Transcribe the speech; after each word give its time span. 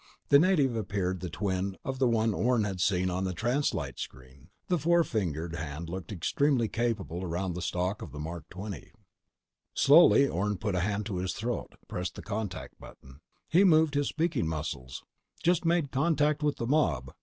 The 0.29 0.39
native 0.39 0.75
appeared 0.75 1.19
the 1.19 1.29
twin 1.29 1.77
of 1.85 1.99
the 1.99 2.07
one 2.07 2.33
Orne 2.33 2.63
had 2.63 2.81
seen 2.81 3.11
on 3.11 3.23
the 3.23 3.35
translite 3.35 3.99
screen. 3.99 4.49
The 4.67 4.79
four 4.79 5.03
fingered 5.03 5.53
hand 5.53 5.89
looked 5.89 6.11
extremely 6.11 6.67
capable 6.67 7.23
around 7.23 7.53
the 7.53 7.61
stock 7.61 8.01
of 8.01 8.11
the 8.11 8.17
Mark 8.19 8.49
XX. 8.49 8.89
Slowly, 9.75 10.27
Orne 10.27 10.57
put 10.57 10.73
a 10.73 10.79
hand 10.79 11.05
to 11.05 11.17
his 11.17 11.33
throat, 11.33 11.75
pressed 11.87 12.15
the 12.15 12.23
contact 12.23 12.79
button. 12.79 13.21
He 13.47 13.63
moved 13.63 13.93
his 13.93 14.07
speaking 14.07 14.47
muscles: 14.47 15.03
_"Just 15.43 15.65
made 15.65 15.91
contact 15.91 16.41
with 16.41 16.55
the 16.57 16.65
mob. 16.65 17.11